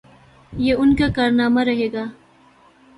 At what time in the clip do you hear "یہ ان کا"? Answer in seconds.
0.53-1.07